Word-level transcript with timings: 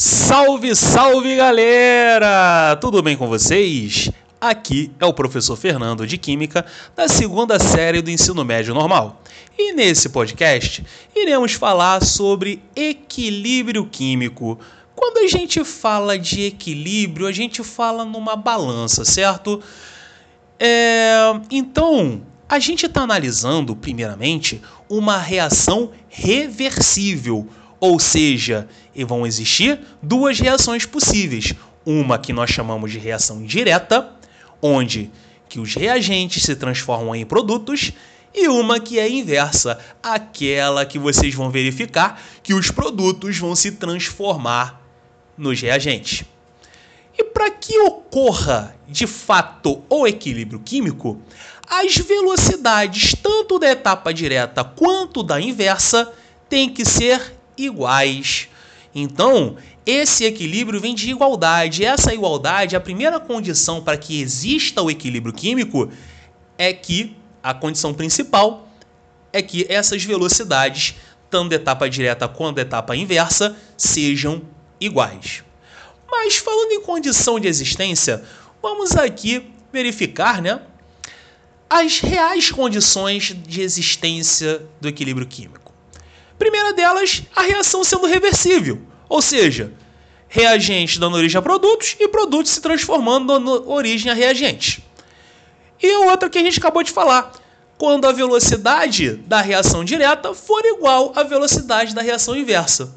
Salve, 0.00 0.76
salve 0.76 1.34
galera! 1.34 2.76
Tudo 2.76 3.02
bem 3.02 3.16
com 3.16 3.26
vocês? 3.26 4.08
Aqui 4.40 4.92
é 5.00 5.04
o 5.04 5.12
professor 5.12 5.56
Fernando 5.56 6.06
de 6.06 6.16
Química, 6.16 6.64
da 6.94 7.08
segunda 7.08 7.58
série 7.58 8.00
do 8.00 8.08
ensino 8.08 8.44
médio 8.44 8.72
normal. 8.72 9.20
E 9.58 9.72
nesse 9.72 10.08
podcast 10.10 10.86
iremos 11.16 11.54
falar 11.54 12.04
sobre 12.04 12.62
equilíbrio 12.76 13.86
químico. 13.86 14.56
Quando 14.94 15.18
a 15.18 15.26
gente 15.26 15.64
fala 15.64 16.16
de 16.16 16.42
equilíbrio, 16.42 17.26
a 17.26 17.32
gente 17.32 17.64
fala 17.64 18.04
numa 18.04 18.36
balança, 18.36 19.04
certo? 19.04 19.60
É... 20.60 21.18
Então, 21.50 22.22
a 22.48 22.60
gente 22.60 22.86
está 22.86 23.00
analisando, 23.00 23.74
primeiramente, 23.74 24.62
uma 24.88 25.18
reação 25.18 25.90
reversível 26.08 27.48
ou 27.80 27.98
seja, 27.98 28.68
vão 29.06 29.26
existir 29.26 29.80
duas 30.02 30.38
reações 30.38 30.84
possíveis. 30.84 31.54
Uma 31.84 32.18
que 32.18 32.32
nós 32.32 32.50
chamamos 32.50 32.90
de 32.90 32.98
reação 32.98 33.42
direta, 33.42 34.12
onde 34.60 35.10
que 35.48 35.60
os 35.60 35.74
reagentes 35.74 36.42
se 36.42 36.54
transformam 36.54 37.14
em 37.14 37.24
produtos, 37.24 37.92
e 38.34 38.46
uma 38.48 38.78
que 38.78 38.98
é 38.98 39.08
inversa, 39.08 39.78
aquela 40.02 40.84
que 40.84 40.98
vocês 40.98 41.34
vão 41.34 41.50
verificar 41.50 42.20
que 42.42 42.52
os 42.52 42.70
produtos 42.70 43.38
vão 43.38 43.56
se 43.56 43.72
transformar 43.72 44.80
nos 45.36 45.60
reagentes. 45.60 46.24
E 47.16 47.24
para 47.24 47.50
que 47.50 47.78
ocorra 47.80 48.76
de 48.86 49.06
fato 49.06 49.82
o 49.88 50.06
equilíbrio 50.06 50.60
químico, 50.60 51.20
as 51.68 51.96
velocidades 51.96 53.14
tanto 53.20 53.58
da 53.58 53.70
etapa 53.70 54.12
direta 54.12 54.62
quanto 54.62 55.22
da 55.22 55.40
inversa 55.40 56.12
têm 56.48 56.68
que 56.68 56.84
ser 56.84 57.37
iguais. 57.64 58.48
Então, 58.94 59.56
esse 59.84 60.24
equilíbrio 60.24 60.80
vem 60.80 60.94
de 60.94 61.10
igualdade. 61.10 61.84
Essa 61.84 62.12
igualdade, 62.12 62.76
a 62.76 62.80
primeira 62.80 63.18
condição 63.18 63.82
para 63.82 63.96
que 63.96 64.20
exista 64.20 64.82
o 64.82 64.90
equilíbrio 64.90 65.32
químico 65.32 65.90
é 66.56 66.72
que 66.72 67.16
a 67.42 67.54
condição 67.54 67.94
principal 67.94 68.68
é 69.32 69.40
que 69.40 69.66
essas 69.68 70.04
velocidades, 70.04 70.94
tanto 71.30 71.50
da 71.50 71.56
etapa 71.56 71.88
direta 71.88 72.26
quanto 72.26 72.56
da 72.56 72.62
etapa 72.62 72.96
inversa, 72.96 73.56
sejam 73.76 74.42
iguais. 74.80 75.44
Mas 76.10 76.36
falando 76.36 76.72
em 76.72 76.82
condição 76.82 77.38
de 77.38 77.46
existência, 77.46 78.24
vamos 78.62 78.96
aqui 78.96 79.50
verificar, 79.72 80.40
né, 80.40 80.60
as 81.68 82.00
reais 82.00 82.50
condições 82.50 83.34
de 83.46 83.60
existência 83.60 84.62
do 84.80 84.88
equilíbrio 84.88 85.26
químico. 85.26 85.67
Primeira 86.38 86.72
delas, 86.72 87.22
a 87.34 87.42
reação 87.42 87.82
sendo 87.82 88.06
reversível, 88.06 88.80
ou 89.08 89.20
seja, 89.20 89.72
reagentes 90.28 90.98
dando 90.98 91.16
origem 91.16 91.38
a 91.38 91.42
produtos 91.42 91.96
e 91.98 92.06
produtos 92.06 92.52
se 92.52 92.60
transformando 92.60 93.26
dando 93.26 93.68
origem 93.68 94.10
a 94.10 94.14
reagentes. 94.14 94.80
E 95.82 95.90
a 95.90 96.00
outra 96.00 96.30
que 96.30 96.38
a 96.38 96.42
gente 96.42 96.58
acabou 96.58 96.82
de 96.82 96.92
falar, 96.92 97.32
quando 97.76 98.06
a 98.06 98.12
velocidade 98.12 99.14
da 99.14 99.40
reação 99.40 99.84
direta 99.84 100.34
for 100.34 100.64
igual 100.64 101.12
à 101.16 101.22
velocidade 101.22 101.94
da 101.94 102.02
reação 102.02 102.36
inversa. 102.36 102.92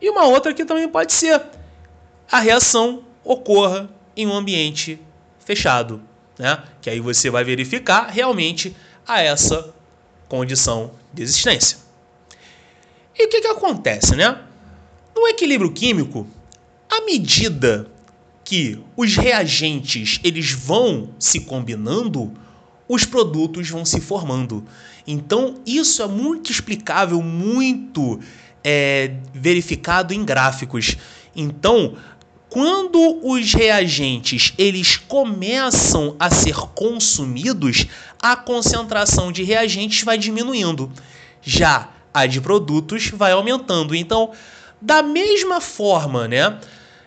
E 0.00 0.08
uma 0.10 0.24
outra 0.24 0.52
que 0.52 0.64
também 0.64 0.88
pode 0.88 1.12
ser 1.12 1.40
a 2.30 2.38
reação 2.38 3.02
ocorra 3.24 3.88
em 4.16 4.26
um 4.26 4.32
ambiente 4.32 5.00
fechado, 5.44 6.02
né? 6.38 6.62
Que 6.80 6.90
aí 6.90 7.00
você 7.00 7.30
vai 7.30 7.42
verificar 7.42 8.08
realmente 8.08 8.76
a 9.06 9.20
essa 9.22 9.72
condição 10.28 10.92
de 11.12 11.22
existência. 11.22 11.87
E 13.18 13.26
o 13.26 13.28
que, 13.28 13.40
que 13.40 13.48
acontece, 13.48 14.14
né? 14.14 14.38
No 15.14 15.26
equilíbrio 15.26 15.72
químico, 15.72 16.26
à 16.88 17.04
medida 17.04 17.90
que 18.44 18.78
os 18.96 19.16
reagentes 19.16 20.20
eles 20.22 20.52
vão 20.52 21.10
se 21.18 21.40
combinando, 21.40 22.32
os 22.88 23.04
produtos 23.04 23.68
vão 23.68 23.84
se 23.84 24.00
formando. 24.00 24.64
Então, 25.06 25.56
isso 25.66 26.02
é 26.02 26.06
muito 26.06 26.50
explicável, 26.50 27.20
muito 27.20 28.20
é, 28.62 29.16
verificado 29.34 30.14
em 30.14 30.24
gráficos. 30.24 30.96
Então, 31.34 31.96
quando 32.48 33.20
os 33.22 33.52
reagentes 33.52 34.54
eles 34.56 34.96
começam 34.96 36.16
a 36.18 36.30
ser 36.30 36.56
consumidos, 36.74 37.86
a 38.22 38.34
concentração 38.36 39.30
de 39.30 39.42
reagentes 39.42 40.02
vai 40.02 40.16
diminuindo. 40.16 40.90
Já 41.42 41.90
a 42.12 42.26
de 42.26 42.40
produtos 42.40 43.10
vai 43.10 43.32
aumentando. 43.32 43.94
Então, 43.94 44.32
da 44.80 45.02
mesma 45.02 45.60
forma, 45.60 46.28
né, 46.28 46.58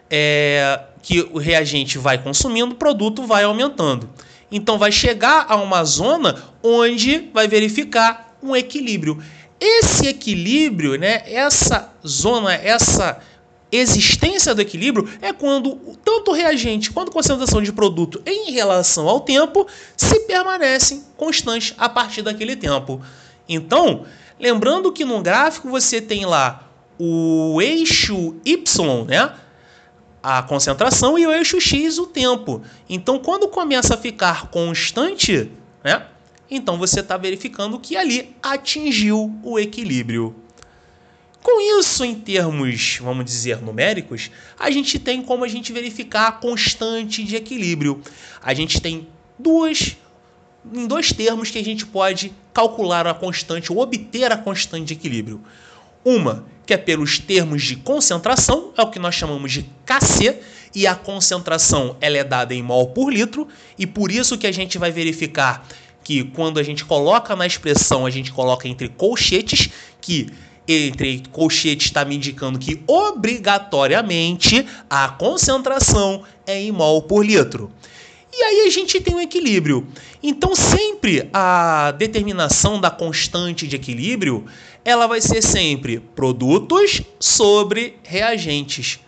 é, 0.10 0.82
que 1.02 1.22
o 1.32 1.38
reagente 1.38 1.98
vai 1.98 2.18
consumindo, 2.18 2.74
o 2.74 2.78
produto 2.78 3.24
vai 3.24 3.44
aumentando. 3.44 4.10
Então, 4.52 4.78
vai 4.78 4.92
chegar 4.92 5.46
a 5.48 5.56
uma 5.56 5.84
zona 5.84 6.42
onde 6.62 7.30
vai 7.34 7.48
verificar 7.48 8.36
um 8.44 8.56
equilíbrio. 8.56 9.22
Esse 9.60 10.08
equilíbrio, 10.08 10.96
né, 10.96 11.22
essa 11.26 11.94
zona, 12.06 12.54
essa 12.54 13.22
existência 13.72 14.54
do 14.54 14.62
equilíbrio 14.62 15.08
é 15.22 15.32
quando 15.32 15.76
tanto 16.04 16.32
o 16.32 16.34
reagente 16.34 16.92
quanto 16.92 17.10
a 17.10 17.14
concentração 17.14 17.62
de 17.62 17.72
produto 17.72 18.22
em 18.26 18.52
relação 18.52 19.08
ao 19.08 19.22
tempo 19.22 19.66
se 19.96 20.20
permanecem 20.22 21.04
constantes 21.16 21.74
a 21.78 21.88
partir 21.88 22.22
daquele 22.22 22.56
tempo. 22.56 23.02
Então, 23.48 24.06
Lembrando 24.42 24.92
que 24.92 25.06
no 25.06 25.22
gráfico 25.22 25.70
você 25.70 26.02
tem 26.02 26.26
lá 26.26 26.68
o 26.98 27.62
eixo 27.62 28.36
Y, 28.44 29.06
né? 29.06 29.36
A 30.24 30.42
concentração 30.42 31.18
e 31.18 31.28
o 31.28 31.32
eixo 31.32 31.62
X, 31.62 32.00
o 32.00 32.08
tempo. 32.08 32.64
Então, 32.90 33.20
quando 33.20 33.48
começa 33.48 33.94
a 33.94 33.98
ficar 33.98 34.48
constante, 34.48 35.52
né? 35.84 36.08
Então 36.50 36.78
você 36.78 37.02
está 37.02 37.18
verificando 37.18 37.80
que 37.80 37.96
ali 37.96 38.36
atingiu 38.42 39.32
o 39.44 39.60
equilíbrio. 39.60 40.36
Com 41.42 41.80
isso, 41.80 42.04
em 42.04 42.16
termos, 42.16 43.00
vamos 43.00 43.26
dizer, 43.26 43.62
numéricos, 43.62 44.32
a 44.60 44.70
gente 44.72 44.98
tem 44.98 45.22
como 45.22 45.44
a 45.44 45.48
gente 45.48 45.72
verificar 45.72 46.28
a 46.28 46.32
constante 46.32 47.24
de 47.24 47.36
equilíbrio. 47.36 48.02
A 48.44 48.54
gente 48.54 48.82
tem 48.82 49.08
duas 49.40 49.96
em 50.74 50.86
dois 50.86 51.12
termos 51.12 51.50
que 51.50 51.58
a 51.58 51.64
gente 51.64 51.86
pode 51.86 52.34
calcular 52.54 53.08
a 53.08 53.14
constante 53.14 53.72
ou 53.72 53.80
obter 53.80 54.32
a 54.32 54.38
constante 54.38 54.86
de 54.86 54.94
equilíbrio. 54.94 55.42
Uma, 56.04 56.46
que 56.66 56.74
é 56.74 56.78
pelos 56.78 57.20
termos 57.20 57.64
de 57.64 57.76
concentração, 57.76 58.72
é 58.78 58.82
o 58.82 58.90
que 58.90 59.00
nós 59.00 59.16
chamamos 59.16 59.52
de 59.52 59.64
Kc, 59.86 60.40
e 60.74 60.88
a 60.88 60.96
concentração 60.96 61.98
ela 62.00 62.18
é 62.18 62.24
dada 62.24 62.54
em 62.54 62.64
mol 62.64 62.88
por 62.88 63.12
litro, 63.12 63.48
e 63.78 63.86
por 63.86 64.12
isso 64.12 64.38
que 64.38 64.48
a 64.48 64.52
gente 64.52 64.78
vai 64.78 64.92
verificar 64.92 65.68
que 66.04 66.24
quando 66.24 66.60
a 66.60 66.64
gente 66.64 66.84
coloca 66.84 67.36
na 67.36 67.46
expressão, 67.46 68.06
a 68.06 68.10
gente 68.10 68.32
coloca 68.32 68.68
entre 68.68 68.90
colchetes, 68.90 69.70
que 70.00 70.28
entre 70.68 71.24
colchetes 71.32 71.88
está 71.88 72.06
me 72.06 72.16
indicando 72.16 72.58
que 72.58 72.82
obrigatoriamente 72.88 74.66
a 74.90 75.10
concentração 75.10 76.24
é 76.46 76.60
em 76.60 76.72
mol 76.72 77.02
por 77.04 77.26
litro. 77.26 77.72
E 78.34 78.44
aí 78.44 78.68
a 78.68 78.70
gente 78.70 79.02
tem 79.02 79.16
um 79.16 79.20
equilíbrio. 79.20 79.86
Então 80.24 80.56
sempre 80.56 81.30
a 81.34 81.92
determinação 81.92 82.80
da 82.80 82.90
constante 82.90 83.68
de 83.68 83.76
equilíbrio, 83.76 84.46
ela 84.86 85.06
vai 85.06 85.20
ser 85.20 85.42
sempre 85.42 86.00
produtos 86.00 87.02
sobre 87.20 87.98
reagentes. 88.04 89.00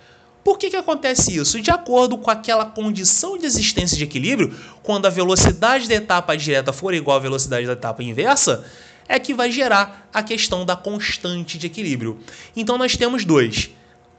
Por 0.44 0.58
que, 0.58 0.70
que 0.70 0.76
acontece 0.76 1.38
isso? 1.38 1.62
De 1.62 1.72
acordo 1.72 2.18
com 2.18 2.30
aquela 2.30 2.66
condição 2.66 3.38
de 3.38 3.46
existência 3.46 3.96
de 3.96 4.04
equilíbrio, 4.04 4.54
quando 4.84 5.06
a 5.06 5.10
velocidade 5.10 5.88
da 5.88 5.96
etapa 5.96 6.36
direta 6.36 6.74
for 6.74 6.94
igual 6.94 7.16
à 7.16 7.20
velocidade 7.20 7.66
da 7.66 7.74
etapa 7.74 8.04
inversa, 8.04 8.66
é 9.08 9.18
que 9.20 9.34
vai 9.34 9.50
gerar 9.52 10.10
a 10.14 10.22
questão 10.22 10.66
da 10.66 10.76
constante 10.76 11.58
de 11.58 11.68
equilíbrio. 11.68 12.20
Então 12.56 12.78
nós 12.78 12.98
temos 12.98 13.24
dois: 13.24 13.70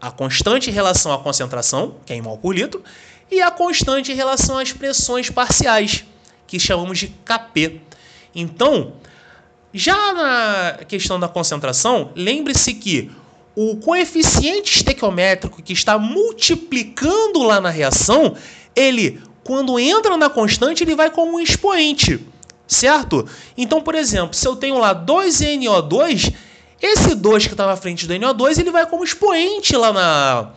a 0.01 0.11
constante 0.11 0.71
em 0.71 0.73
relação 0.73 1.13
à 1.13 1.19
concentração, 1.19 1.97
que 2.07 2.13
é 2.15 2.17
em 2.17 2.23
mol 2.23 2.39
por 2.39 2.55
litro, 2.55 2.83
e 3.31 3.41
a 3.41 3.51
constante 3.51 4.13
em 4.13 4.15
relação 4.15 4.59
às 4.59 4.73
pressões 4.73 5.31
parciais, 5.31 6.05
que 6.47 6.59
chamamos 6.59 6.99
de 6.99 7.09
Kp. 7.09 7.81
Então, 8.35 8.95
já 9.73 10.13
na 10.13 10.85
questão 10.87 11.19
da 11.19 11.29
concentração, 11.29 12.13
lembre-se 12.15 12.75
que 12.75 13.11
o 13.57 13.77
coeficiente 13.77 14.77
estequiométrico 14.77 15.63
que 15.63 15.73
está 15.73 15.99
multiplicando 15.99 17.43
lá 17.43 17.61
na 17.61 17.71
reação, 17.71 18.35
ele, 18.75 19.21
quando 19.43 19.79
entra 19.79 20.17
na 20.17 20.29
constante, 20.29 20.83
ele 20.83 20.97
vai 20.97 21.11
como 21.11 21.37
um 21.37 21.41
expoente, 21.41 22.25
certo? 22.67 23.29
Então, 23.57 23.81
por 23.81 23.95
exemplo, 23.95 24.35
se 24.35 24.47
eu 24.47 24.57
tenho 24.57 24.79
lá 24.79 24.95
2NO2, 24.95 26.35
esse 26.83 27.15
2 27.15 27.47
que 27.47 27.55
está 27.55 27.67
na 27.67 27.77
frente 27.77 28.07
do 28.07 28.15
NO2, 28.15 28.59
ele 28.59 28.71
vai 28.71 28.87
como 28.87 29.05
expoente 29.05 29.77
lá 29.77 29.93
na, 29.93 30.51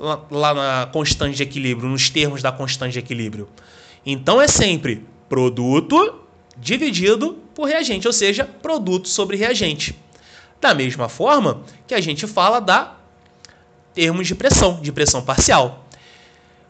lá, 0.00 0.54
na 0.54 0.86
constante 0.86 1.36
de 1.36 1.42
equilíbrio, 1.42 1.88
nos 1.88 2.08
termos 2.08 2.42
da 2.42 2.50
constante 2.50 2.94
de 2.94 2.98
equilíbrio. 2.98 3.48
Então 4.04 4.40
é 4.40 4.48
sempre 4.48 5.04
produto 5.28 6.20
dividido 6.56 7.38
por 7.54 7.66
reagente, 7.66 8.06
ou 8.06 8.12
seja, 8.12 8.44
produto 8.44 9.08
sobre 9.08 9.36
reagente. 9.36 9.94
Da 10.60 10.74
mesma 10.74 11.08
forma 11.08 11.62
que 11.86 11.94
a 11.94 12.00
gente 12.00 12.26
fala 12.26 12.60
da 12.60 12.96
termos 13.94 14.26
de 14.26 14.34
pressão, 14.34 14.80
de 14.80 14.90
pressão 14.90 15.22
parcial. 15.22 15.86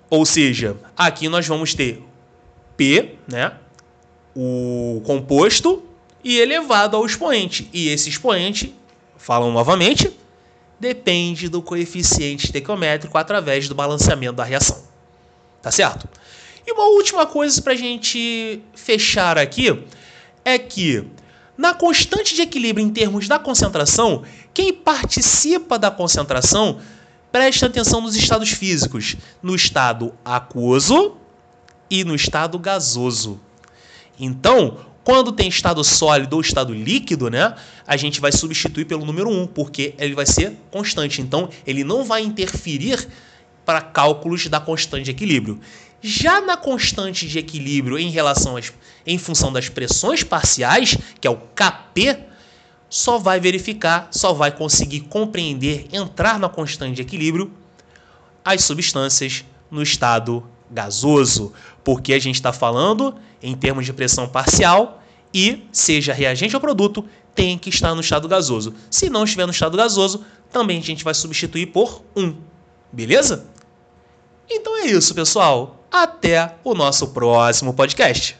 Ou 0.09 0.27
seja, 0.27 0.77
aqui 0.97 1.29
nós 1.29 1.47
vamos 1.47 1.75
ter 1.75 2.03
P, 2.77 3.17
né, 3.29 3.53
o 4.35 5.03
composto, 5.05 5.85
e 6.23 6.39
elevado 6.39 6.97
ao 6.97 7.07
expoente. 7.07 7.69
E 7.73 7.89
esse 7.89 8.09
expoente, 8.09 8.75
falam 9.17 9.53
novamente, 9.53 10.11
depende 10.81 11.49
do 11.49 11.61
coeficiente 11.61 12.47
estequiométrico 12.47 13.17
através 13.19 13.69
do 13.69 13.75
balanceamento 13.75 14.33
da 14.33 14.45
reação. 14.45 14.83
Tá 15.61 15.71
certo? 15.71 16.09
E 16.67 16.73
uma 16.73 16.87
última 16.87 17.27
coisa 17.27 17.61
para 17.61 17.75
a 17.75 17.77
gente 17.77 18.63
fechar 18.75 19.37
aqui 19.37 19.85
é 20.45 20.59
que 20.59 21.05
na 21.57 21.75
constante 21.75 22.35
de 22.35 22.41
equilíbrio 22.41 22.85
em 22.85 22.91
termos 22.91 23.29
da 23.29 23.39
concentração, 23.39 24.25
quem 24.55 24.73
participa 24.73 25.79
da 25.79 25.91
concentração 25.91 26.81
presta 27.31 27.67
atenção 27.67 28.01
nos 28.01 28.17
estados 28.17 28.51
físicos, 28.51 29.17
no 29.43 29.55
estado 29.55 30.15
aquoso 30.25 31.17
e 31.91 32.03
no 32.03 32.15
estado 32.15 32.59
gasoso. 32.59 33.39
Então, 34.19 34.79
quando 35.11 35.33
tem 35.33 35.49
estado 35.49 35.83
sólido 35.83 36.35
ou 36.35 36.41
estado 36.41 36.73
líquido, 36.73 37.29
né, 37.29 37.57
a 37.85 37.97
gente 37.97 38.21
vai 38.21 38.31
substituir 38.31 38.85
pelo 38.85 39.05
número 39.05 39.29
1, 39.29 39.49
porque 39.49 39.93
ele 39.99 40.15
vai 40.15 40.25
ser 40.25 40.57
constante. 40.71 41.21
Então, 41.21 41.49
ele 41.67 41.83
não 41.83 42.05
vai 42.05 42.23
interferir 42.23 43.09
para 43.65 43.81
cálculos 43.81 44.47
da 44.47 44.61
constante 44.61 45.07
de 45.07 45.11
equilíbrio. 45.11 45.59
Já 46.01 46.41
na 46.41 46.57
constante 46.57 47.27
de 47.27 47.41
equilíbrio 47.41 47.99
em 47.99 48.09
relação 48.09 48.57
às, 48.57 48.73
em 49.05 49.19
função 49.19 49.53
das 49.53 49.69
pressões 49.69 50.23
parciais, 50.23 50.97
que 51.21 51.27
é 51.27 51.31
o 51.31 51.39
Kp, 51.57 52.17
só 52.89 53.19
vai 53.19 53.41
verificar, 53.41 54.07
só 54.13 54.33
vai 54.33 54.53
conseguir 54.53 55.01
compreender, 55.01 55.89
entrar 55.93 56.39
na 56.39 56.49
constante 56.49 56.95
de 56.95 57.03
equilíbrio 57.03 57.53
as 58.45 58.63
substâncias 58.63 59.45
no 59.69 59.83
estado 59.83 60.45
gasoso, 60.71 61.53
porque 61.83 62.13
a 62.13 62.19
gente 62.21 62.37
está 62.37 62.53
falando 62.53 63.17
em 63.43 63.57
termos 63.57 63.85
de 63.85 63.93
pressão 63.93 64.29
parcial 64.29 64.99
e, 65.33 65.65
seja 65.73 66.13
reagente 66.13 66.55
ou 66.55 66.61
produto, 66.61 67.05
tem 67.35 67.57
que 67.57 67.69
estar 67.69 67.95
no 67.95 68.01
estado 68.01 68.27
gasoso. 68.29 68.75
Se 68.91 69.09
não 69.09 69.25
estiver 69.25 69.47
no 69.47 69.53
estado 69.53 69.77
gasoso, 69.77 70.25
também 70.51 70.79
a 70.79 70.83
gente 70.83 71.05
vai 71.05 71.15
substituir 71.15 71.67
por 71.67 72.03
1. 72.17 72.35
Beleza? 72.93 73.47
Então 74.49 74.77
é 74.79 74.87
isso, 74.87 75.15
pessoal. 75.15 75.85
Até 75.93 76.57
o 76.65 76.75
nosso 76.75 77.09
próximo 77.09 77.73
podcast. 77.73 78.40